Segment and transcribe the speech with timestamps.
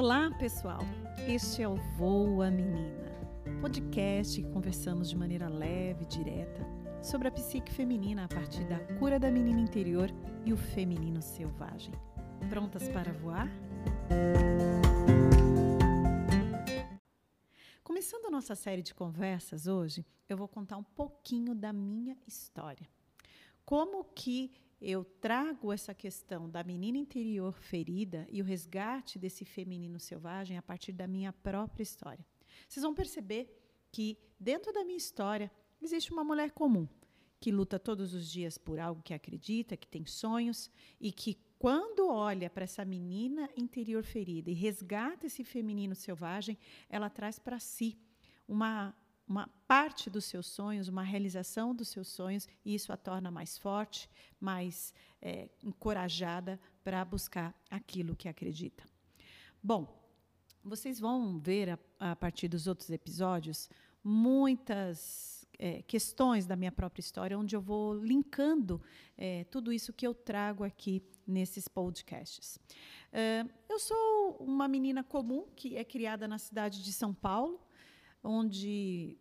[0.00, 0.78] Olá, pessoal.
[1.26, 3.10] Este é o Voa Menina,
[3.60, 6.64] podcast que conversamos de maneira leve e direta
[7.02, 10.08] sobre a psique feminina a partir da cura da menina interior
[10.46, 11.92] e o feminino selvagem.
[12.48, 13.48] Prontas para voar?
[17.82, 22.88] Começando a nossa série de conversas hoje, eu vou contar um pouquinho da minha história.
[23.64, 29.98] Como que eu trago essa questão da menina interior ferida e o resgate desse feminino
[29.98, 32.24] selvagem a partir da minha própria história.
[32.68, 33.48] Vocês vão perceber
[33.90, 36.86] que dentro da minha história existe uma mulher comum
[37.40, 42.08] que luta todos os dias por algo que acredita, que tem sonhos e que quando
[42.08, 47.98] olha para essa menina interior ferida e resgata esse feminino selvagem, ela traz para si
[48.46, 48.94] uma
[49.28, 53.58] uma parte dos seus sonhos, uma realização dos seus sonhos, e isso a torna mais
[53.58, 54.08] forte,
[54.40, 58.84] mais é, encorajada para buscar aquilo que acredita.
[59.62, 59.94] Bom,
[60.64, 63.68] vocês vão ver a, a partir dos outros episódios
[64.02, 68.80] muitas é, questões da minha própria história, onde eu vou linkando
[69.16, 72.58] é, tudo isso que eu trago aqui nesses podcasts.
[73.68, 77.60] Eu sou uma menina comum que é criada na cidade de São Paulo,
[78.28, 79.16] onde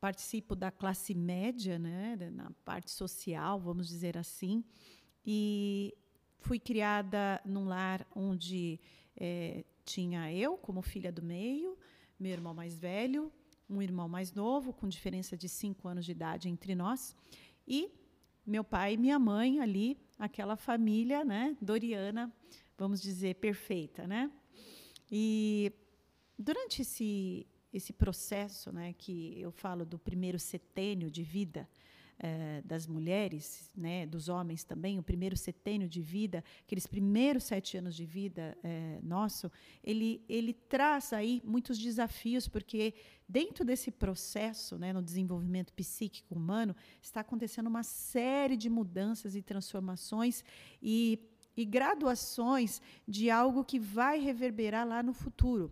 [0.00, 4.64] participo da classe média, né, na parte social, vamos dizer assim,
[5.24, 5.94] e
[6.38, 8.80] fui criada num lar onde
[9.14, 11.76] é, tinha eu como filha do meio,
[12.18, 13.30] meu irmão mais velho,
[13.68, 17.14] um irmão mais novo, com diferença de cinco anos de idade entre nós,
[17.68, 17.90] e
[18.46, 22.32] meu pai e minha mãe ali, aquela família, né, doriana,
[22.78, 24.30] vamos dizer, perfeita, né?
[25.10, 25.72] E
[26.38, 31.68] durante esse esse processo, né, que eu falo do primeiro setênio de vida
[32.18, 37.76] eh, das mulheres, né, dos homens também, o primeiro setênio de vida, aqueles primeiros sete
[37.76, 39.52] anos de vida eh, nosso,
[39.84, 42.94] ele, ele traz aí muitos desafios, porque
[43.28, 49.42] dentro desse processo, né, no desenvolvimento psíquico humano, está acontecendo uma série de mudanças e
[49.42, 50.42] transformações
[50.80, 51.18] e,
[51.54, 55.70] e graduações de algo que vai reverberar lá no futuro.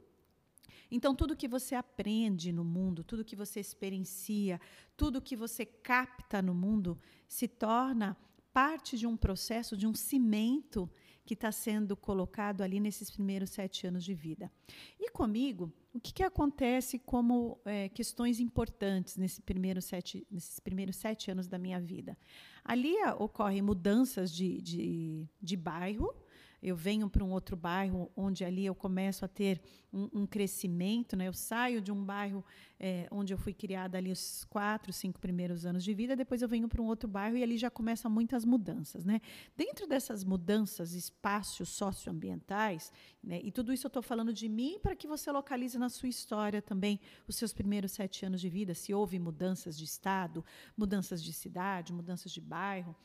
[0.95, 4.61] Então, tudo que você aprende no mundo, tudo que você experiencia,
[4.97, 6.97] tudo que você capta no mundo,
[7.27, 8.17] se torna
[8.53, 10.89] parte de um processo, de um cimento
[11.27, 14.53] que está sendo colocado ali nesses primeiros sete anos de vida.
[15.01, 20.95] E comigo, o que, que acontece como é, questões importantes nesse primeiro sete, nesses primeiros
[20.95, 22.17] sete anos da minha vida?
[22.65, 26.15] Ali ocorrem mudanças de, de, de bairro,
[26.65, 29.61] eu venho para um outro bairro onde ali eu começo a ter
[29.93, 31.29] um, um crescimento, né?
[31.29, 32.43] Eu saio de um bairro
[32.81, 36.49] é, onde eu fui criada ali os quatro, cinco primeiros anos de vida, depois eu
[36.49, 39.21] venho para um outro bairro e ali já começam muitas mudanças, né?
[39.55, 42.91] Dentro dessas mudanças, espaços socioambientais,
[43.23, 43.43] né?
[43.45, 46.63] E tudo isso eu estou falando de mim para que você localize na sua história
[46.63, 46.99] também
[47.29, 50.43] os seus primeiros sete anos de vida, se houve mudanças de estado,
[50.75, 52.97] mudanças de cidade, mudanças de bairro.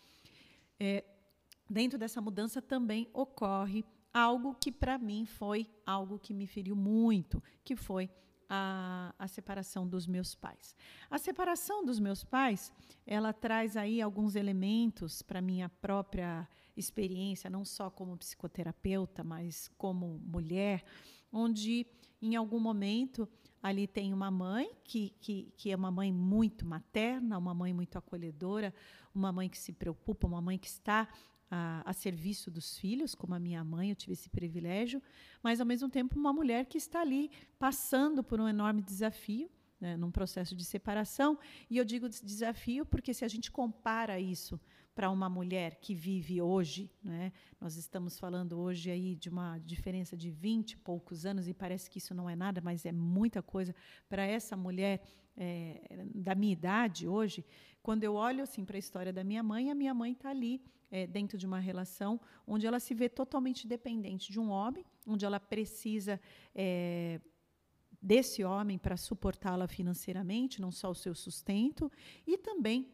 [0.80, 1.03] É,
[1.69, 7.41] dentro dessa mudança também ocorre algo que para mim foi algo que me feriu muito,
[7.63, 8.09] que foi
[8.50, 10.75] a, a, separação dos meus pais.
[11.09, 12.74] A separação dos meus pais,
[13.06, 20.19] ela traz aí alguns elementos para minha própria experiência, não só como psicoterapeuta, mas como
[20.25, 20.84] mulher,
[21.31, 21.86] onde
[22.22, 23.30] em algum momento
[23.62, 27.97] ali tem uma mãe que, que, que é uma mãe muito materna, uma mãe muito
[27.97, 28.74] acolhedora,
[29.13, 31.07] uma mãe que se preocupa, uma mãe que está
[31.50, 35.02] a, a, serviço dos filhos, como a minha mãe, eu tive esse privilégio,
[35.42, 39.50] mas ao mesmo tempo uma mulher que está ali passando por um enorme desafio,
[39.80, 41.38] né, num processo de separação.
[41.70, 44.60] E eu digo desafio porque se a gente compara isso
[44.94, 50.18] para uma mulher que vive hoje, né, nós estamos falando hoje aí de uma diferença
[50.18, 53.42] de 20 e poucos anos e parece que isso não é nada, mas é muita
[53.42, 53.74] coisa
[54.10, 55.02] para essa mulher
[55.38, 57.46] é, da minha idade hoje.
[57.81, 60.62] Quando eu olho assim para a história da minha mãe, a minha mãe está ali
[60.92, 65.25] é, dentro de uma relação onde ela se vê totalmente dependente de um homem, onde
[65.25, 66.19] ela precisa
[66.54, 67.19] é,
[68.02, 71.92] desse homem para suportá-la financeiramente, não só o seu sustento,
[72.25, 72.88] e também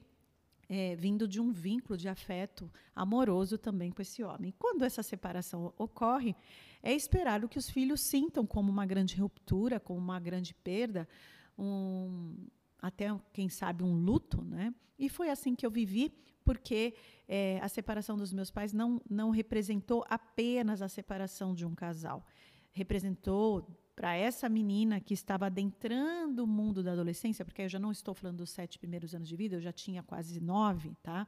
[0.67, 4.53] é, vindo de um vínculo de afeto amoroso também com esse homem.
[4.57, 6.35] Quando essa separação ocorre,
[6.81, 11.07] é esperado que os filhos sintam como uma grande ruptura, como uma grande perda,
[11.57, 12.35] um,
[12.81, 14.73] até quem sabe um luto, né?
[14.97, 16.13] E foi assim que eu vivi,
[16.45, 16.93] porque
[17.27, 22.23] é, a separação dos meus pais não, não representou apenas a separação de um casal.
[22.71, 27.91] Representou para essa menina que estava adentrando o mundo da adolescência, porque eu já não
[27.91, 31.27] estou falando dos sete primeiros anos de vida, eu já tinha quase nove, tá?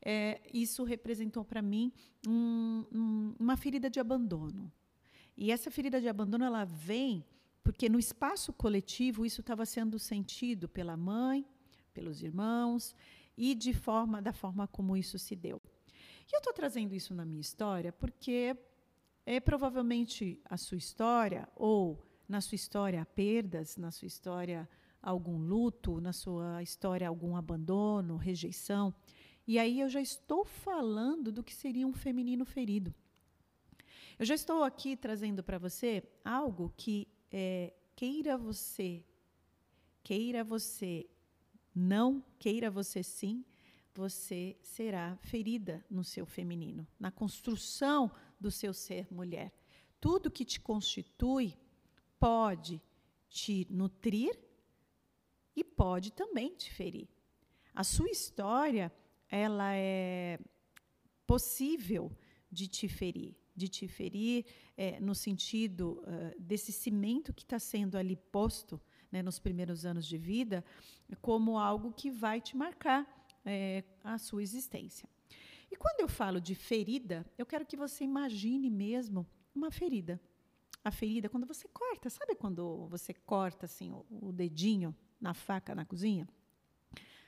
[0.00, 1.92] É, isso representou para mim
[2.26, 4.70] um, um, uma ferida de abandono.
[5.36, 7.24] E essa ferida de abandono ela vem
[7.64, 11.44] porque no espaço coletivo isso estava sendo sentido pela mãe,
[11.92, 12.94] pelos irmãos
[13.36, 15.60] e de forma da forma como isso se deu.
[16.30, 18.56] E eu estou trazendo isso na minha história porque
[19.24, 24.68] é provavelmente a sua história ou na sua história perdas, na sua história
[25.02, 28.94] algum luto, na sua história algum abandono, rejeição.
[29.46, 32.92] E aí eu já estou falando do que seria um feminino ferido.
[34.18, 39.04] Eu já estou aqui trazendo para você algo que é, queira você,
[40.02, 41.06] queira você
[41.78, 43.44] não, queira você sim,
[43.94, 49.52] você será ferida no seu feminino, na construção do seu ser mulher.
[50.00, 51.54] Tudo que te constitui
[52.18, 52.80] pode
[53.28, 54.38] te nutrir
[55.54, 57.08] e pode também te ferir.
[57.74, 58.90] A sua história,
[59.28, 60.38] ela é
[61.26, 62.10] possível
[62.50, 64.46] de te ferir, de te ferir
[64.78, 68.80] é, no sentido uh, desse cimento que está sendo ali posto
[69.10, 70.64] né, nos primeiros anos de vida,
[71.20, 73.06] como algo que vai te marcar
[73.44, 75.08] é, a sua existência.
[75.70, 80.20] E quando eu falo de ferida, eu quero que você imagine mesmo uma ferida.
[80.84, 85.74] A ferida, quando você corta, sabe quando você corta assim o, o dedinho na faca
[85.74, 86.28] na cozinha?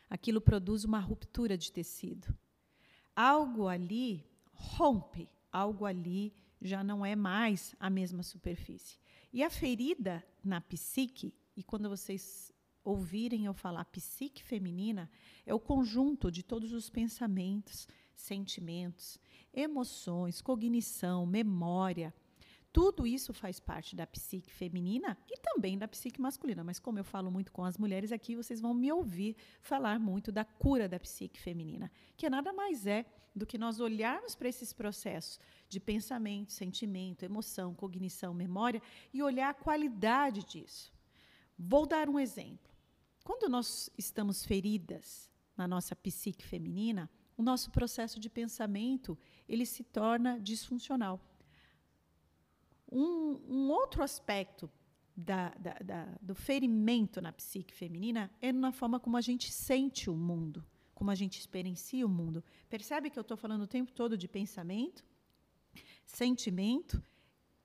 [0.08, 2.34] Aquilo produz uma ruptura de tecido.
[3.14, 8.98] Algo ali rompe, algo ali já não é mais a mesma superfície.
[9.32, 12.52] E a ferida na psique, e quando vocês
[12.84, 15.10] ouvirem eu falar psique feminina,
[15.44, 19.19] é o conjunto de todos os pensamentos, sentimentos,
[19.52, 22.14] emoções, cognição, memória.
[22.72, 26.62] Tudo isso faz parte da psique feminina e também da psique masculina.
[26.62, 30.31] Mas, como eu falo muito com as mulheres aqui, vocês vão me ouvir falar muito
[30.31, 33.04] da cura da psique feminina, que nada mais é
[33.34, 38.81] do que nós olharmos para esses processos de pensamento, sentimento, emoção, cognição, memória
[39.12, 40.96] e olhar a qualidade disso.
[41.58, 42.72] Vou dar um exemplo.
[43.25, 49.19] Quando nós estamos feridas na nossa psique feminina, o nosso processo de pensamento
[49.49, 51.20] ele se torna disfuncional.
[52.90, 54.70] Um, um outro aspecto
[55.16, 60.08] da, da, da, do ferimento na psique feminina é na forma como a gente sente
[60.08, 60.64] o mundo
[60.99, 62.43] como a gente experiencia o mundo.
[62.69, 65.06] Percebe que eu estou falando o tempo todo de pensamento,
[66.04, 67.00] sentimento,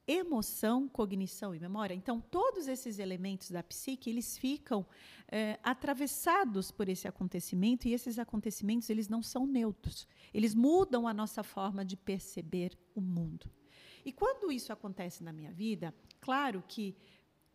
[0.07, 1.93] emoção, cognição e memória.
[1.93, 4.85] Então, todos esses elementos da psique eles ficam
[5.27, 10.07] é, atravessados por esse acontecimento e esses acontecimentos eles não são neutros.
[10.33, 13.49] Eles mudam a nossa forma de perceber o mundo.
[14.05, 16.95] E quando isso acontece na minha vida, claro que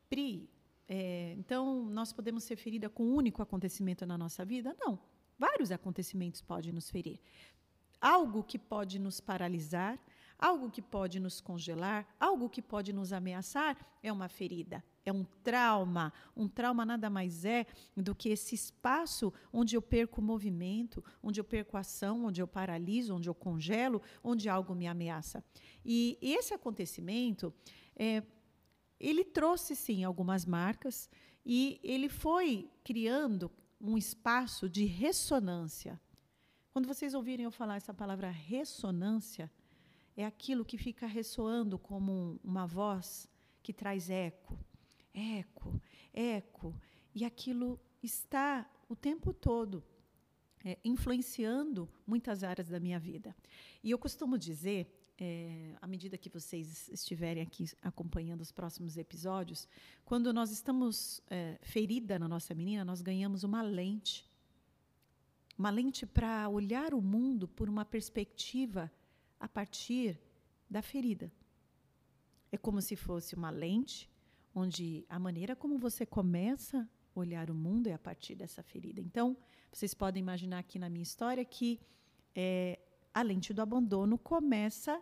[0.08, 0.48] Pri,
[0.88, 4.74] é, então nós podemos ser ferida com um único acontecimento na nossa vida?
[4.80, 4.98] Não.
[5.38, 7.20] Vários acontecimentos podem nos ferir.
[8.00, 9.98] Algo que pode nos paralisar,
[10.38, 15.24] algo que pode nos congelar, algo que pode nos ameaçar é uma ferida, é um
[15.42, 16.12] trauma.
[16.36, 21.40] Um trauma nada mais é do que esse espaço onde eu perco o movimento, onde
[21.40, 25.42] eu perco ação, onde eu paraliso, onde eu congelo, onde algo me ameaça.
[25.84, 27.52] E esse acontecimento,
[27.96, 28.22] é,
[29.00, 31.10] ele trouxe sim algumas marcas
[31.44, 33.50] e ele foi criando
[33.80, 36.00] um espaço de ressonância.
[36.70, 39.50] Quando vocês ouvirem eu falar essa palavra ressonância,
[40.18, 43.28] é aquilo que fica ressoando como uma voz
[43.62, 44.58] que traz eco,
[45.14, 45.80] eco,
[46.12, 46.74] eco,
[47.14, 49.84] e aquilo está o tempo todo
[50.64, 53.32] é, influenciando muitas áreas da minha vida.
[53.80, 59.68] E eu costumo dizer é, à medida que vocês estiverem aqui acompanhando os próximos episódios,
[60.04, 64.28] quando nós estamos é, ferida na nossa menina, nós ganhamos uma lente.
[65.56, 68.90] Uma lente para olhar o mundo por uma perspectiva
[69.38, 70.18] a partir
[70.68, 71.32] da ferida.
[72.50, 74.10] É como se fosse uma lente
[74.54, 79.00] onde a maneira como você começa a olhar o mundo é a partir dessa ferida.
[79.00, 79.36] Então,
[79.72, 81.80] vocês podem imaginar aqui na minha história que
[82.34, 82.78] é,
[83.12, 85.00] a lente do abandono começa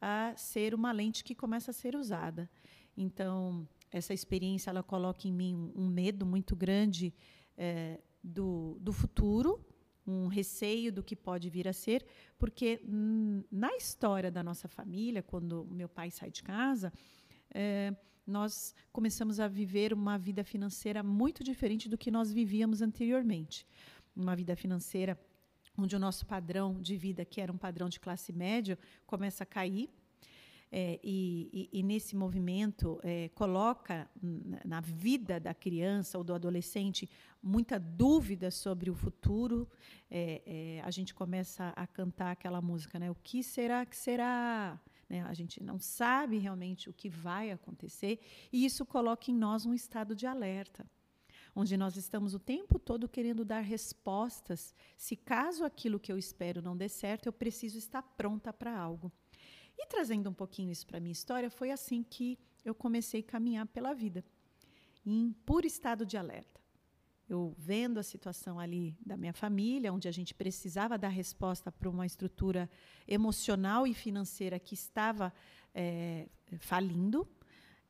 [0.00, 2.48] a ser uma lente que começa a ser usada.
[2.96, 7.14] Então, essa experiência ela coloca em mim um medo muito grande
[7.56, 9.64] é, do, do futuro,
[10.06, 12.04] um receio do que pode vir a ser,
[12.38, 12.80] porque
[13.50, 16.92] na história da nossa família, quando meu pai sai de casa,
[17.52, 17.94] é,
[18.26, 23.66] nós começamos a viver uma vida financeira muito diferente do que nós vivíamos anteriormente.
[24.16, 25.18] Uma vida financeira
[25.76, 29.46] onde o nosso padrão de vida, que era um padrão de classe média, começa a
[29.46, 29.90] cair.
[30.76, 34.10] É, e, e, nesse movimento é, coloca
[34.64, 37.08] na vida da criança ou do adolescente
[37.40, 39.68] muita dúvida sobre o futuro.
[40.10, 43.08] É, é, a gente começa a cantar aquela música, né?
[43.08, 44.80] O que será que será?
[45.08, 45.22] né?
[45.22, 48.18] a gente não sabe realmente o que vai acontecer,
[48.52, 50.84] e isso coloca em nós um estado de alerta,
[51.54, 54.74] onde nós estamos o tempo todo querendo dar respostas.
[54.96, 59.12] Se caso aquilo que eu espero não dê certo, eu preciso estar pronta para algo.
[59.76, 63.66] E trazendo um pouquinho isso para minha história, foi assim que eu comecei a caminhar
[63.66, 64.24] pela vida,
[65.04, 66.60] em puro estado de alerta.
[67.28, 71.88] Eu vendo a situação ali da minha família, onde a gente precisava dar resposta para
[71.88, 72.68] uma estrutura
[73.08, 75.32] emocional e financeira que estava
[75.74, 76.28] é,
[76.58, 77.26] falindo,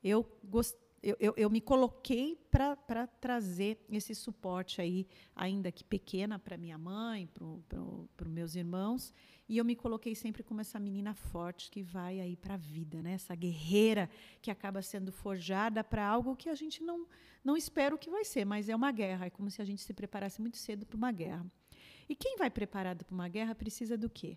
[0.01, 6.39] eu, gost, eu, eu, eu me coloquei para trazer esse suporte aí, ainda que pequena,
[6.39, 9.13] para minha mãe, para os meus irmãos,
[9.47, 13.01] e eu me coloquei sempre como essa menina forte que vai aí para a vida,
[13.01, 13.13] né?
[13.13, 14.09] Essa guerreira
[14.41, 17.07] que acaba sendo forjada para algo que a gente não
[17.43, 19.27] não espera o que vai ser, mas é uma guerra.
[19.27, 21.45] É como se a gente se preparasse muito cedo para uma guerra.
[22.09, 24.35] E quem vai preparado para uma guerra precisa do quê?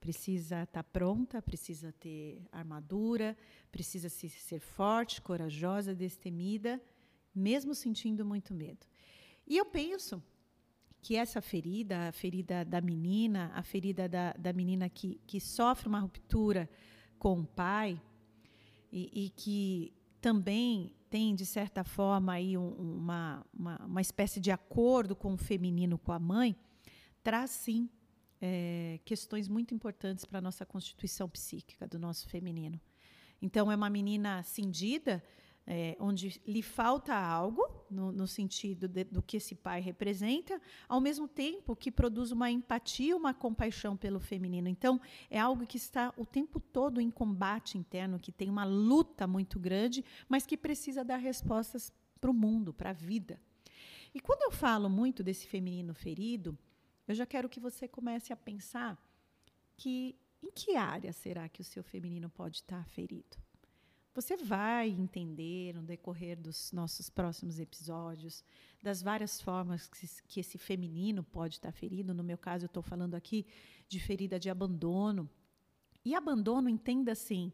[0.00, 3.36] Precisa estar tá pronta, precisa ter armadura,
[3.70, 6.82] precisa se, ser forte, corajosa, destemida,
[7.32, 8.84] mesmo sentindo muito medo.
[9.46, 10.20] E eu penso
[11.08, 15.88] que essa ferida, a ferida da menina, a ferida da, da menina que, que sofre
[15.88, 16.68] uma ruptura
[17.18, 17.98] com o pai
[18.92, 24.50] e, e que também tem, de certa forma, aí um, uma, uma, uma, espécie de
[24.50, 26.54] acordo com o feminino, com a mãe,
[27.24, 27.88] traz sim
[28.38, 32.78] é, questões muito importantes para a nossa constituição psíquica do nosso feminino.
[33.40, 35.24] Então, é uma menina cindida,
[35.70, 40.58] é, onde lhe falta algo, no, no sentido de, do que esse pai representa,
[40.88, 44.66] ao mesmo tempo que produz uma empatia, uma compaixão pelo feminino.
[44.66, 44.98] Então,
[45.28, 49.58] é algo que está o tempo todo em combate interno, que tem uma luta muito
[49.58, 53.38] grande, mas que precisa dar respostas para o mundo, para a vida.
[54.14, 56.58] E quando eu falo muito desse feminino ferido,
[57.06, 58.98] eu já quero que você comece a pensar
[59.76, 63.36] que em que área será que o seu feminino pode estar ferido?
[64.18, 68.42] Você vai entender no decorrer dos nossos próximos episódios
[68.82, 69.88] das várias formas
[70.26, 72.12] que, esse feminino pode estar ferido.
[72.12, 73.46] No meu caso, eu estou falando aqui
[73.86, 75.30] de ferida de abandono.
[76.04, 77.52] E abandono, entenda assim,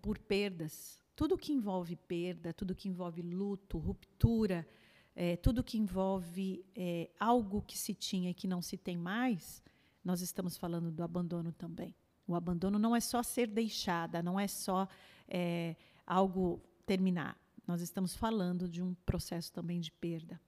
[0.00, 0.98] por perdas.
[1.14, 4.66] Tudo que envolve perda, tudo que envolve luto, ruptura,
[5.14, 9.62] é, tudo que envolve é, algo que se tinha e que não se tem mais,
[10.02, 11.94] nós estamos falando do abandono também.
[12.26, 14.88] O abandono não é só ser deixada, não é só
[15.28, 15.76] é,
[16.08, 17.38] algo terminar.
[17.66, 20.40] Nós estamos falando de um processo também de perda.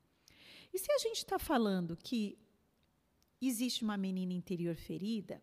[0.73, 2.38] E se a gente está falando que
[3.40, 5.43] existe uma menina interior ferida,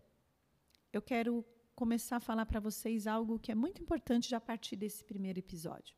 [0.91, 1.45] eu quero
[1.75, 5.37] começar a falar para vocês algo que é muito importante já a partir desse primeiro
[5.37, 5.95] episódio.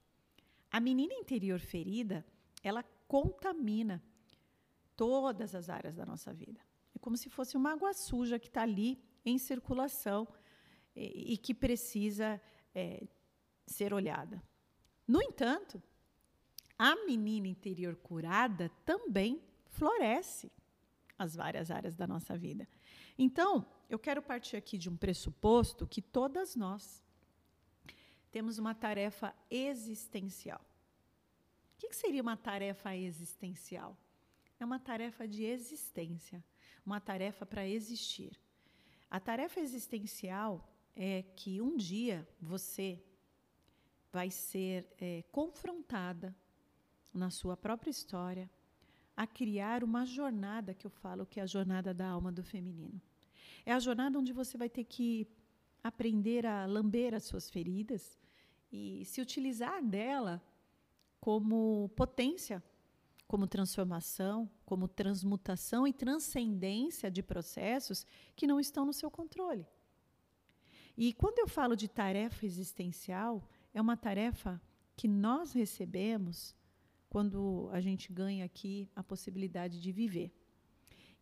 [0.69, 2.25] A menina interior ferida,
[2.61, 4.03] ela contamina
[4.97, 6.59] todas as áreas da nossa vida.
[6.93, 10.27] É como se fosse uma água suja que está ali em circulação
[10.93, 12.41] e, e que precisa
[12.75, 13.07] é,
[13.69, 14.41] ser olhada.
[15.07, 15.81] No entanto,
[16.77, 20.51] a menina interior curada também floresce
[21.17, 22.67] as várias áreas da nossa vida.
[23.17, 27.03] Então, eu quero partir aqui de um pressuposto que todas nós
[28.31, 30.61] temos uma tarefa existencial.
[31.75, 33.97] O que seria uma tarefa existencial?
[34.59, 36.43] É uma tarefa de existência,
[36.85, 38.39] uma tarefa para existir.
[39.09, 43.01] A tarefa existencial é que um dia você
[44.11, 46.35] vai ser é, confrontada
[47.13, 48.49] na sua própria história
[49.15, 53.01] a criar uma jornada que eu falo que é a jornada da alma do feminino.
[53.65, 55.27] É a jornada onde você vai ter que
[55.83, 58.17] aprender a lamber as suas feridas
[58.71, 60.41] e se utilizar dela
[61.19, 62.63] como potência,
[63.27, 69.67] como transformação, como transmutação e transcendência de processos que não estão no seu controle.
[70.97, 74.61] E quando eu falo de tarefa existencial, é uma tarefa
[74.95, 76.55] que nós recebemos
[77.09, 80.31] quando a gente ganha aqui a possibilidade de viver.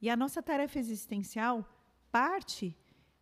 [0.01, 1.67] E a nossa tarefa existencial
[2.11, 2.75] parte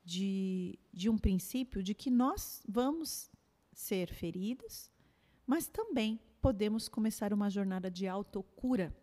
[0.03, 3.31] de, de um princípio de que nós vamos
[3.73, 4.91] ser feridos,
[5.45, 8.95] mas também podemos começar uma jornada de autocura.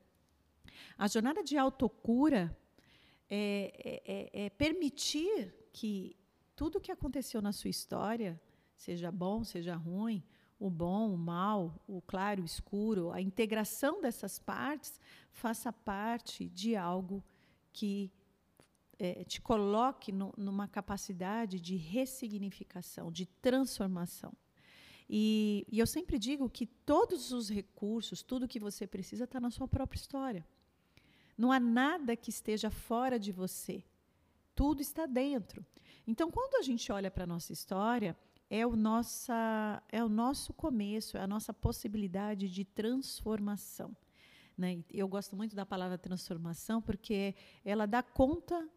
[0.97, 2.57] A jornada de autocura
[3.29, 6.17] é, é, é, é permitir que
[6.55, 8.41] tudo que aconteceu na sua história
[8.83, 10.23] seja bom, seja ruim,
[10.59, 16.75] o bom, o mal, o claro, o escuro, a integração dessas partes faça parte de
[16.75, 17.23] algo
[17.73, 18.11] que
[18.99, 24.33] é, te coloque no, numa capacidade de ressignificação, de transformação.
[25.09, 29.51] E, e, eu sempre digo que todos os recursos, tudo que você precisa, está na
[29.51, 30.45] sua própria história.
[31.39, 33.85] Não há nada que esteja fora de você.
[34.55, 35.65] Tudo está dentro.
[36.07, 38.17] Então, quando a gente olha para a nossa história,
[38.55, 43.97] é o, nossa, é o nosso começo, é a nossa possibilidade de transformação.
[44.59, 44.85] Né?
[44.93, 48.69] Eu gosto muito da palavra transformação porque ela dá conta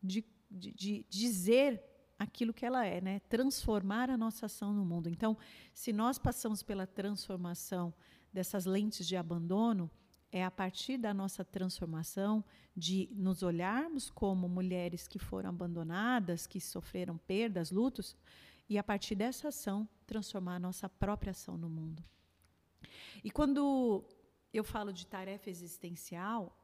[0.00, 1.82] de, de, de dizer
[2.16, 3.18] aquilo que ela é, né?
[3.28, 5.08] transformar a nossa ação no mundo.
[5.08, 5.36] Então,
[5.74, 7.92] se nós passamos pela transformação
[8.32, 9.90] dessas lentes de abandono,
[10.30, 12.44] é a partir da nossa transformação
[12.76, 18.16] de nos olharmos como mulheres que foram abandonadas, que sofreram perdas, lutos,
[18.68, 22.02] e a partir dessa ação transformar a nossa própria ação no mundo.
[23.22, 24.04] E quando
[24.52, 26.56] eu falo de tarefa existencial,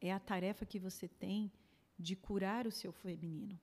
[0.00, 1.50] é a tarefa que você tem
[1.98, 3.58] de curar o seu feminino.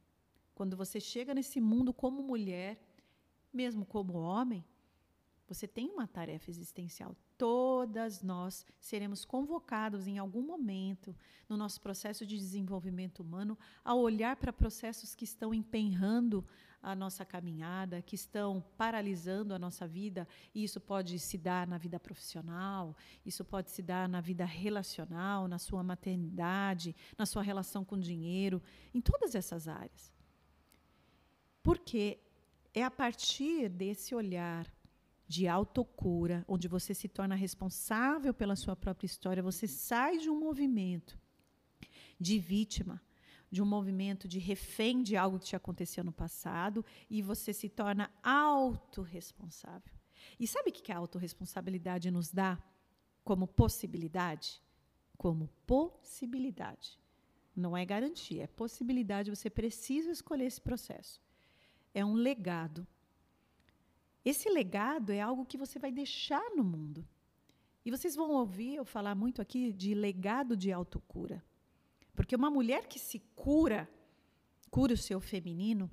[0.55, 2.79] Quando você chega nesse mundo como mulher,
[3.51, 4.63] mesmo como homem,
[5.47, 7.15] você tem uma tarefa existencial.
[7.37, 11.15] Todas nós seremos convocados em algum momento
[11.49, 16.45] no nosso processo de desenvolvimento humano a olhar para processos que estão empenhando
[16.83, 20.27] a nossa caminhada, que estão paralisando a nossa vida.
[20.53, 25.47] E isso pode se dar na vida profissional, isso pode se dar na vida relacional,
[25.47, 28.61] na sua maternidade, na sua relação com dinheiro,
[28.93, 30.11] em todas essas áreas.
[31.63, 32.19] Porque
[32.73, 34.67] é a partir desse olhar
[35.25, 40.37] de autocura, onde você se torna responsável pela sua própria história, você sai de um
[40.37, 41.17] movimento
[42.19, 43.01] de vítima,
[43.53, 47.69] de um movimento de refém de algo que te aconteceu no passado e você se
[47.69, 49.93] torna autorresponsável.
[50.39, 52.57] E sabe o que a autorresponsabilidade nos dá
[53.23, 54.61] como possibilidade?
[55.17, 56.99] Como possibilidade.
[57.55, 61.21] Não é garantia, é possibilidade, você precisa escolher esse processo
[61.93, 62.87] é um legado.
[64.25, 67.07] Esse legado é algo que você vai deixar no mundo.
[67.85, 71.43] E vocês vão ouvir eu falar muito aqui de legado de autocura.
[72.15, 73.89] Porque uma mulher que se cura,
[74.69, 75.89] cura o seu feminino,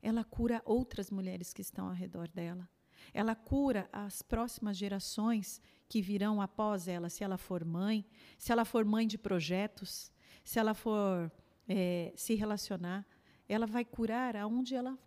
[0.00, 2.68] ela cura outras mulheres que estão ao redor dela.
[3.12, 8.04] Ela cura as próximas gerações que virão após ela, se ela for mãe,
[8.38, 10.10] se ela for mãe de projetos,
[10.42, 11.30] se ela for
[11.68, 13.06] é, se relacionar,
[13.48, 14.98] ela vai curar aonde ela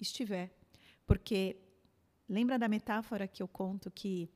[0.00, 0.54] estiver.
[1.06, 1.56] Porque
[2.28, 4.30] lembra da metáfora que eu conto que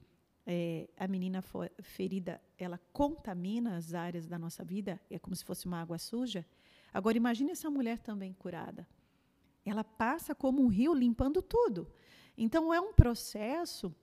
[0.52, 1.44] é, a menina
[1.80, 6.44] ferida ela contamina as áreas da nossa vida, é como se fosse uma água suja.
[6.92, 8.84] Agora imagine essa mulher também curada.
[9.64, 11.88] Ela passa como um rio limpando tudo.
[12.36, 13.94] Então é um processo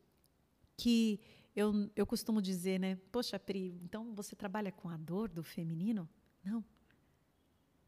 [0.78, 1.20] que
[1.54, 2.96] eu, eu costumo dizer, né?
[3.12, 6.08] Poxa, Pri, então você trabalha com a dor do feminino?
[6.42, 6.64] Não.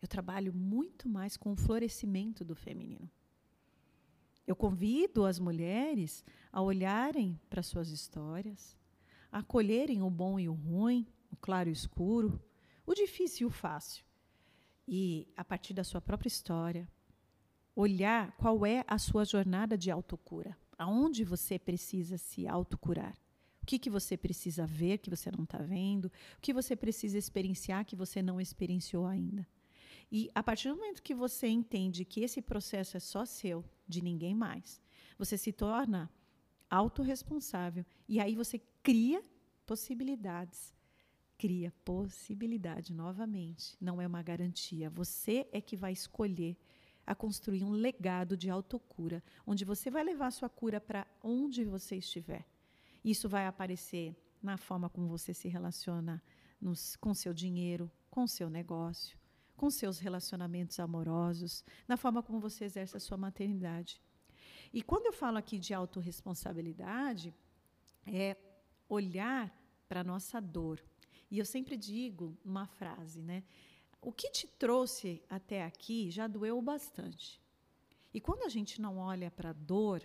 [0.02, 3.10] Eu trabalho muito mais com o florescimento do feminino.
[4.50, 8.76] Eu convido as mulheres a olharem para suas histórias,
[9.32, 12.42] a acolherem o bom e o ruim, o claro e o escuro,
[12.84, 14.04] o difícil e o fácil.
[14.88, 16.90] E, a partir da sua própria história,
[17.76, 20.58] olhar qual é a sua jornada de autocura.
[20.80, 23.16] Aonde você precisa se autocurar.
[23.62, 26.06] O que, que você precisa ver que você não está vendo?
[26.06, 29.46] O que você precisa experienciar que você não experienciou ainda?
[30.12, 34.02] E a partir do momento que você entende que esse processo é só seu, de
[34.02, 34.82] ninguém mais,
[35.18, 36.10] você se torna
[36.70, 39.24] autorresponsável e aí você cria
[39.66, 40.74] possibilidades.
[41.38, 44.90] Cria possibilidade novamente, não é uma garantia.
[44.90, 46.58] Você é que vai escolher
[47.06, 51.64] a construir um legado de autocura, onde você vai levar a sua cura para onde
[51.66, 52.46] você estiver.
[53.04, 56.22] Isso vai aparecer na forma como você se relaciona
[56.60, 59.19] nos, com seu dinheiro, com seu negócio,
[59.60, 64.02] com seus relacionamentos amorosos, na forma como você exerce a sua maternidade.
[64.72, 67.36] E quando eu falo aqui de autorresponsabilidade,
[68.06, 68.38] é
[68.88, 69.54] olhar
[69.90, 70.82] para a nossa dor.
[71.30, 73.44] E eu sempre digo uma frase, né?
[74.02, 77.42] O que te trouxe até aqui já doeu bastante.
[78.14, 80.02] E quando a gente não olha para a dor,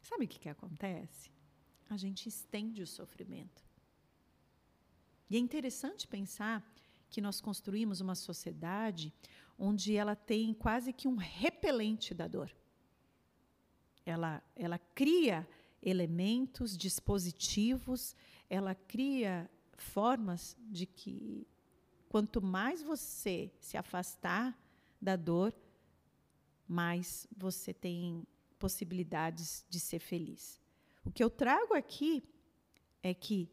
[0.00, 1.32] sabe o que, que acontece?
[1.90, 3.60] A gente estende o sofrimento.
[5.28, 6.64] E é interessante pensar
[7.12, 9.12] que nós construímos uma sociedade
[9.58, 12.50] onde ela tem quase que um repelente da dor.
[14.04, 15.46] Ela, ela cria
[15.82, 18.16] elementos, dispositivos,
[18.48, 21.46] ela cria formas de que
[22.08, 24.58] quanto mais você se afastar
[25.00, 25.54] da dor,
[26.66, 28.26] mais você tem
[28.58, 30.60] possibilidades de ser feliz.
[31.04, 32.24] O que eu trago aqui
[33.02, 33.50] é que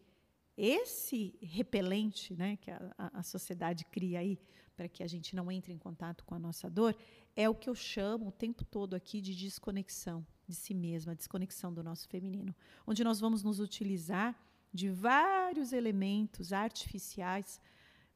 [0.61, 4.37] esse repelente né, que a, a sociedade cria aí
[4.75, 6.95] para que a gente não entre em contato com a nossa dor
[7.35, 11.73] é o que eu chamo o tempo todo aqui de desconexão de si mesma, desconexão
[11.73, 14.37] do nosso feminino, onde nós vamos nos utilizar
[14.73, 17.61] de vários elementos artificiais,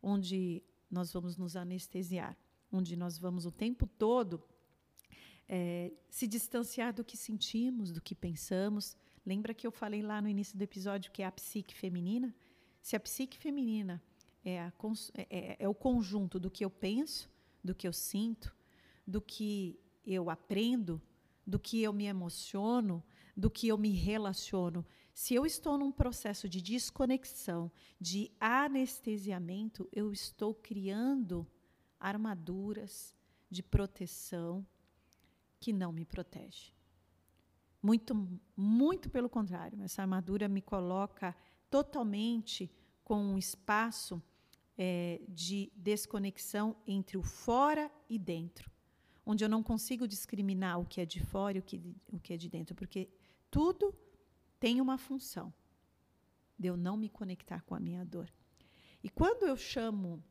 [0.02, 2.36] onde nós vamos nos anestesiar,
[2.72, 4.44] onde nós vamos o tempo todo
[5.48, 8.98] é, se distanciar do que sentimos, do que pensamos.
[9.26, 12.36] Lembra que eu falei lá no início do episódio que é a psique feminina?
[12.82, 14.02] Se a psique feminina
[14.44, 14.74] é, a,
[15.16, 17.30] é, é, é o conjunto do que eu penso,
[17.64, 18.54] do que eu sinto,
[19.08, 21.02] do que eu aprendo,
[21.48, 23.04] do que eu me emociono,
[23.36, 24.86] do que eu me relaciono.
[25.14, 31.48] Se eu estou num processo de desconexão, de anestesiamento, eu estou criando
[32.00, 33.16] armaduras
[33.50, 34.66] de proteção
[35.60, 36.74] que não me protege.
[37.84, 38.16] Muito,
[38.56, 41.36] muito pelo contrário, essa armadura me coloca
[41.70, 42.72] totalmente
[43.04, 44.24] com um espaço
[44.78, 48.72] é, de desconexão entre o fora e dentro,
[49.26, 52.34] onde eu não consigo discriminar o que é de fora e o que, o que
[52.34, 53.10] é de dentro, porque
[53.52, 53.94] tudo
[54.62, 55.54] tem uma função
[56.58, 58.32] de eu não me conectar com a minha dor.
[59.04, 60.24] E quando eu chamo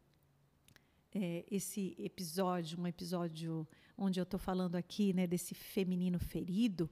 [1.15, 6.89] é, esse episódio, um episódio onde eu estou falando aqui né, desse feminino ferido,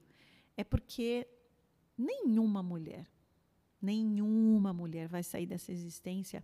[0.55, 1.27] é porque
[1.97, 3.07] nenhuma mulher,
[3.81, 6.43] nenhuma mulher vai sair dessa existência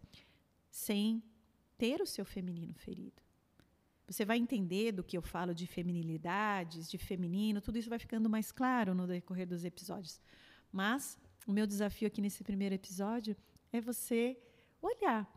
[0.69, 1.23] sem
[1.77, 3.21] ter o seu feminino ferido.
[4.07, 8.29] Você vai entender do que eu falo de feminilidades, de feminino, tudo isso vai ficando
[8.29, 10.21] mais claro no decorrer dos episódios.
[10.71, 13.35] Mas o meu desafio aqui nesse primeiro episódio
[13.71, 14.37] é você
[14.81, 15.29] olhar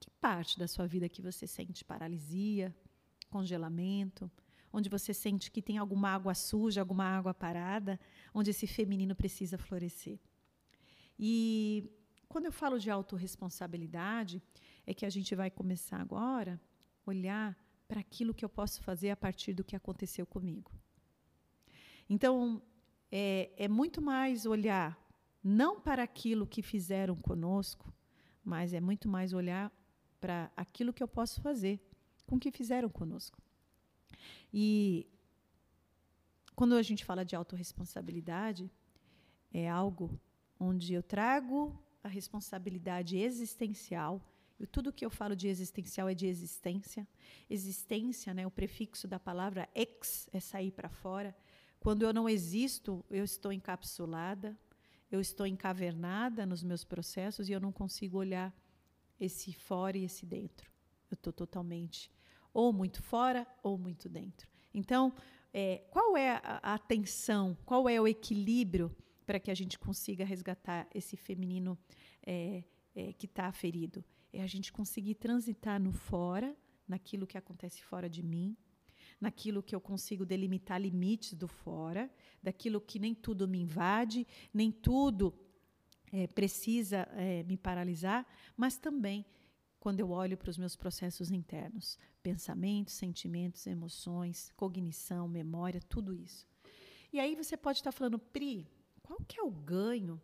[0.00, 2.74] que parte da sua vida que você sente paralisia,
[3.30, 4.30] congelamento,
[4.72, 7.98] onde você sente que tem alguma água suja, alguma água parada,
[8.34, 10.18] onde esse feminino precisa florescer.
[11.18, 11.90] E
[12.28, 14.42] quando eu falo de autorresponsabilidade,
[14.86, 16.60] é que a gente vai começar agora
[17.06, 17.56] a olhar
[17.88, 20.70] para aquilo que eu posso fazer a partir do que aconteceu comigo.
[22.08, 22.62] Então,
[23.10, 24.98] é, é muito mais olhar
[25.42, 27.92] não para aquilo que fizeram conosco,
[28.44, 29.72] mas é muito mais olhar
[30.20, 31.80] para aquilo que eu posso fazer
[32.26, 33.40] com o que fizeram conosco.
[34.52, 35.06] E
[36.54, 38.70] quando a gente fala de autorresponsabilidade,
[39.52, 40.18] é algo
[40.58, 44.22] onde eu trago a responsabilidade existencial.
[44.58, 47.06] E tudo que eu falo de existencial é de existência.
[47.50, 51.36] Existência, né, o prefixo da palavra ex é sair para fora.
[51.78, 54.56] Quando eu não existo, eu estou encapsulada,
[55.10, 58.54] eu estou encavernada nos meus processos e eu não consigo olhar
[59.20, 60.70] esse fora e esse dentro.
[61.10, 62.10] Eu estou totalmente
[62.56, 64.48] ou muito fora ou muito dentro.
[64.72, 65.12] Então,
[65.52, 70.24] é, qual é a, a atenção, qual é o equilíbrio para que a gente consiga
[70.24, 71.78] resgatar esse feminino
[72.26, 72.64] é,
[72.94, 74.02] é, que está ferido?
[74.32, 76.56] É a gente conseguir transitar no fora,
[76.88, 78.56] naquilo que acontece fora de mim,
[79.20, 82.10] naquilo que eu consigo delimitar limites do fora,
[82.42, 85.34] daquilo que nem tudo me invade, nem tudo
[86.10, 89.26] é, precisa é, me paralisar, mas também
[89.86, 96.44] quando eu olho para os meus processos internos, pensamentos, sentimentos, emoções, cognição, memória, tudo isso.
[97.12, 98.68] E aí você pode estar falando, Pri,
[99.00, 100.20] qual que é o ganho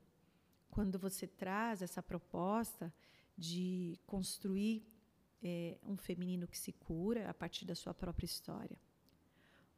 [0.68, 2.92] quando você traz essa proposta
[3.38, 4.84] de construir
[5.40, 8.80] é, um feminino que se cura a partir da sua própria história?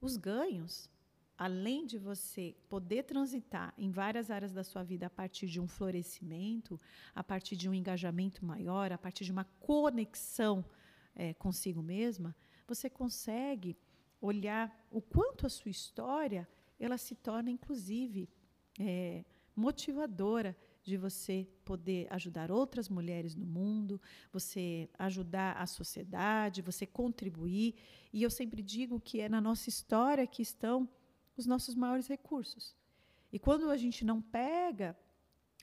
[0.01, 0.89] Os ganhos
[1.37, 5.67] além de você poder transitar em várias áreas da sua vida a partir de um
[5.67, 6.81] florescimento,
[7.15, 10.65] a partir de um engajamento maior, a partir de uma conexão
[11.15, 12.35] é, consigo mesma,
[12.67, 13.77] você consegue
[14.21, 18.29] olhar o quanto a sua história ela se torna, inclusive,
[18.79, 24.01] é, motivadora de você poder ajudar outras mulheres no mundo,
[24.33, 27.75] você ajudar a sociedade, você contribuir.
[28.13, 30.89] E eu sempre digo que é na nossa história que estão
[31.37, 32.75] os nossos maiores recursos.
[33.33, 34.97] E quando a gente não pega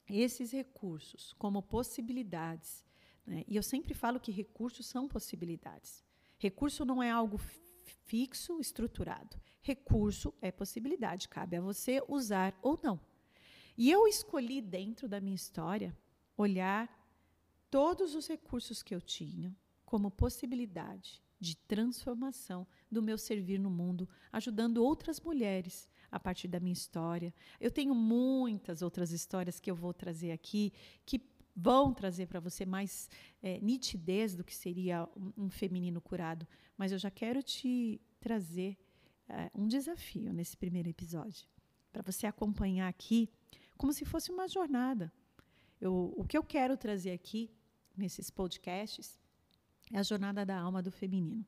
[0.09, 2.85] esses recursos como possibilidades,
[3.25, 3.43] né?
[3.47, 6.03] e eu sempre falo que recursos são possibilidades.
[6.37, 7.37] Recurso não é algo
[8.05, 9.39] fixo, estruturado.
[9.61, 12.99] Recurso é possibilidade, cabe a você usar ou não.
[13.77, 15.97] E eu escolhi dentro da minha história
[16.35, 16.89] olhar
[17.69, 19.55] todos os recursos que eu tinha
[19.85, 26.59] como possibilidade de transformação do meu servir no mundo, ajudando outras mulheres a partir da
[26.59, 27.33] minha história.
[27.59, 30.71] Eu tenho muitas outras histórias que eu vou trazer aqui
[31.03, 31.19] que
[31.55, 33.09] vão trazer para você mais
[33.41, 36.47] é, nitidez do que seria um, feminino curado.
[36.77, 38.77] Mas eu já quero te trazer
[39.27, 41.47] é, um desafio nesse primeiro episódio,
[41.91, 43.27] para você acompanhar aqui
[43.75, 45.11] como se fosse uma jornada.
[45.79, 47.49] Eu, o que eu quero trazer aqui
[47.97, 49.19] nesses podcasts
[49.91, 51.45] é a jornada da alma do feminino.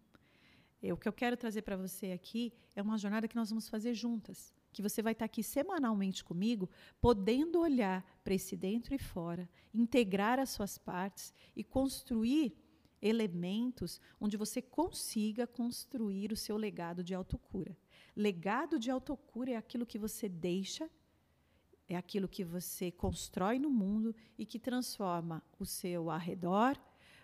[0.82, 3.69] É, o que eu quero trazer para você aqui é uma jornada que nós vamos
[3.69, 4.53] fazer juntas.
[4.73, 9.49] Que você vai estar tá aqui semanalmente comigo, podendo olhar para esse dentro e fora,
[9.73, 12.53] integrar as suas partes e construir
[13.01, 17.77] elementos onde você consiga construir o seu legado de autocura.
[18.15, 20.89] Legado de autocura é aquilo que você deixa,
[21.88, 26.77] é aquilo que você constrói no mundo e que transforma o seu arredor,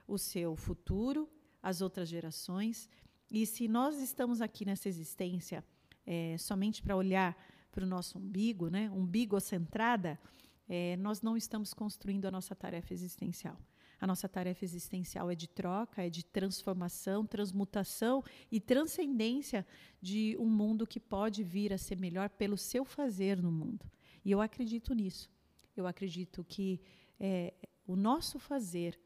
[0.09, 1.29] o seu futuro,
[1.61, 2.89] as outras gerações.
[3.29, 5.63] E se nós estamos aqui nessa existência
[6.05, 7.37] é, somente para olhar
[7.71, 10.19] para o nosso umbigo, né, umbigo centrada,
[10.67, 13.57] é, nós não estamos construindo a nossa tarefa existencial.
[14.01, 19.65] A nossa tarefa existencial é de troca, é de transformação, transmutação e transcendência
[20.01, 23.85] de um mundo que pode vir a ser melhor pelo seu fazer no mundo.
[24.23, 25.29] E eu acredito nisso.
[25.75, 26.81] Eu acredito que
[27.19, 27.53] é,
[27.85, 28.97] o nosso fazer,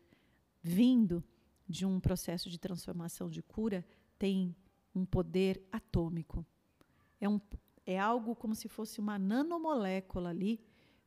[0.63, 1.23] vindo
[1.67, 3.86] de um processo de transformação de cura,
[4.17, 4.56] tem
[4.95, 6.45] um poder atômico.
[7.19, 7.39] É, um,
[7.86, 10.60] é algo como se fosse uma nanomolécula ali,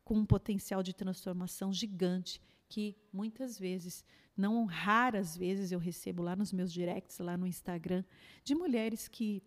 [0.04, 4.04] com um potencial de transformação gigante que muitas vezes,
[4.36, 8.04] não raras vezes, eu recebo lá nos meus directs, lá no Instagram,
[8.44, 9.42] de mulheres que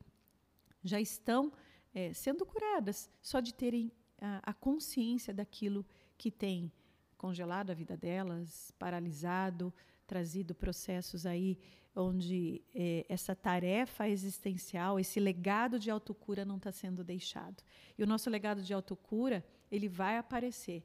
[0.83, 1.51] já estão
[1.93, 5.85] é, sendo curadas só de terem a, a consciência daquilo
[6.17, 6.71] que tem
[7.17, 9.73] congelado a vida delas, paralisado,
[10.09, 11.55] trazido processos aí
[11.95, 17.63] onde é, essa tarefa existencial, esse legado de autocura não está sendo deixado.
[17.97, 20.83] E o nosso legado de autocura, ele vai aparecer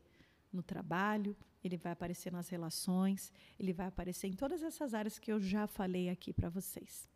[0.53, 5.33] no trabalho, ele vai aparecer nas relações, ele vai aparecer em todas essas áreas que
[5.33, 7.09] eu já falei aqui para vocês.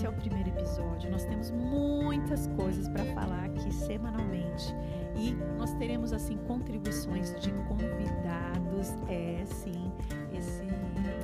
[0.00, 1.10] Esse é o primeiro episódio.
[1.10, 4.74] Nós temos muitas coisas para falar aqui semanalmente
[5.14, 8.94] e nós teremos assim contribuições de convidados.
[9.10, 9.92] É sim,
[10.32, 10.62] esse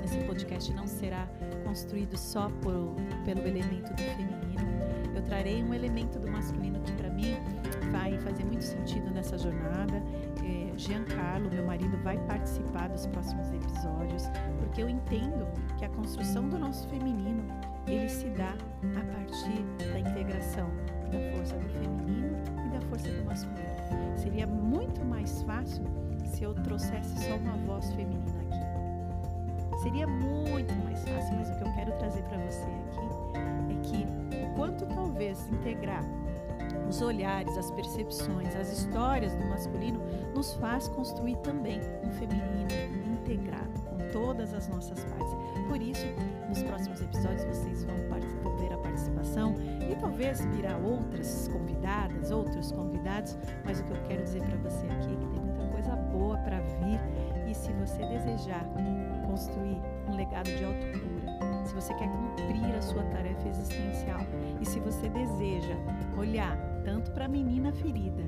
[0.04, 1.26] esse podcast não será
[1.64, 4.46] construído só por, pelo elemento do feminino
[5.16, 7.36] eu trarei um elemento do masculino que para mim
[7.90, 10.02] vai fazer muito sentido nessa jornada.
[10.44, 14.24] É, Giancarlo, meu marido, vai participar dos próximos episódios,
[14.58, 17.44] porque eu entendo que a construção do nosso feminino
[17.86, 20.68] ele se dá a partir da integração
[21.10, 24.16] da força do feminino e da força do masculino.
[24.16, 25.84] Seria muito mais fácil
[26.24, 29.82] se eu trouxesse só uma voz feminina aqui.
[29.82, 34.54] Seria muito mais fácil, mas o que eu quero trazer para você aqui é que
[34.56, 36.02] quanto talvez integrar
[36.88, 40.00] os olhares, as percepções, as histórias do masculino
[40.34, 42.95] nos faz construir também um feminino
[43.26, 45.34] integrado com todas as nossas partes.
[45.68, 46.06] Por isso,
[46.48, 47.96] nos próximos episódios vocês vão,
[48.58, 49.54] ver a participação
[49.90, 54.86] e talvez virá outras convidadas, outros convidados, mas o que eu quero dizer para você
[54.86, 57.00] aqui é que tem muita coisa boa para vir
[57.46, 58.64] e se você desejar
[59.26, 59.76] construir
[60.08, 64.20] um legado de autocura, se você quer cumprir a sua tarefa existencial
[64.60, 65.76] e se você deseja
[66.16, 68.24] olhar tanto para a menina ferida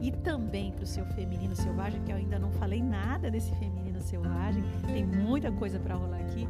[0.00, 3.77] e também para o seu feminino selvagem, que eu ainda não falei nada desse feminino
[4.00, 6.48] selvagem, tem muita coisa para rolar aqui.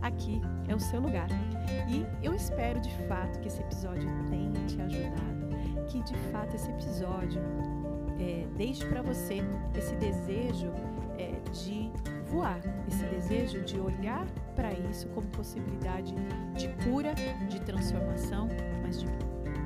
[0.00, 1.28] Aqui é o seu lugar.
[1.88, 6.70] E eu espero de fato que esse episódio tenha te ajudado, que de fato esse
[6.70, 7.40] episódio
[8.18, 9.42] é, deixe para você
[9.76, 10.72] esse desejo
[11.18, 11.90] é, de
[12.26, 14.26] voar, esse desejo de olhar
[14.56, 16.14] para isso como possibilidade
[16.54, 17.14] de cura,
[17.48, 18.48] de transformação,
[18.82, 19.06] mas, de,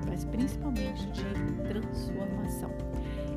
[0.06, 1.24] mas principalmente de
[1.68, 2.85] transformação.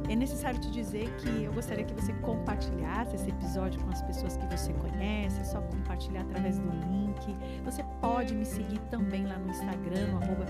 [0.09, 4.35] É necessário te dizer que eu gostaria que você compartilhasse esse episódio com as pessoas
[4.35, 7.37] que você conhece, é só compartilhar através do link.
[7.63, 10.45] Você pode me seguir também lá no Instagram, no arroba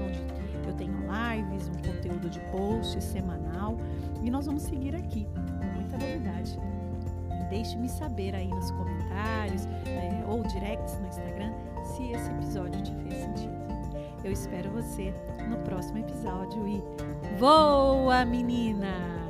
[0.00, 3.76] onde eu tenho lives, um conteúdo de post semanal.
[4.22, 5.28] E nós vamos seguir aqui,
[5.74, 6.58] muita novidade.
[7.50, 11.52] Deixe-me saber aí nos comentários é, ou directs no Instagram
[11.84, 13.52] se esse episódio te fez sentido.
[14.24, 15.12] Eu espero você
[15.50, 16.82] no próximo episódio e
[17.38, 19.21] voa, menina!